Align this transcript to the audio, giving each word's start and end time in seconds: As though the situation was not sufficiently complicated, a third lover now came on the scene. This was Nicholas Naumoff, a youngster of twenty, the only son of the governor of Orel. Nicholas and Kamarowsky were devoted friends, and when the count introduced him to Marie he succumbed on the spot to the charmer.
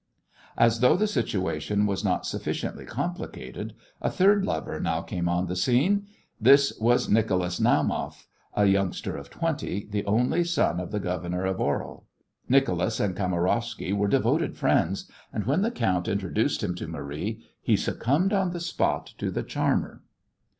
As 0.57 0.79
though 0.79 0.97
the 0.97 1.05
situation 1.05 1.85
was 1.85 2.03
not 2.03 2.25
sufficiently 2.25 2.85
complicated, 2.85 3.75
a 4.01 4.09
third 4.09 4.43
lover 4.47 4.79
now 4.79 5.03
came 5.03 5.29
on 5.29 5.45
the 5.45 5.55
scene. 5.55 6.07
This 6.39 6.73
was 6.79 7.07
Nicholas 7.07 7.59
Naumoff, 7.59 8.25
a 8.55 8.65
youngster 8.65 9.15
of 9.15 9.29
twenty, 9.29 9.85
the 9.85 10.03
only 10.07 10.43
son 10.43 10.79
of 10.79 10.89
the 10.89 10.99
governor 10.99 11.45
of 11.45 11.61
Orel. 11.61 12.07
Nicholas 12.49 12.99
and 12.99 13.15
Kamarowsky 13.15 13.93
were 13.93 14.07
devoted 14.07 14.57
friends, 14.57 15.07
and 15.31 15.45
when 15.45 15.61
the 15.61 15.69
count 15.69 16.07
introduced 16.07 16.63
him 16.63 16.73
to 16.77 16.87
Marie 16.87 17.39
he 17.61 17.77
succumbed 17.77 18.33
on 18.33 18.49
the 18.53 18.59
spot 18.59 19.13
to 19.19 19.29
the 19.29 19.43
charmer. 19.43 20.01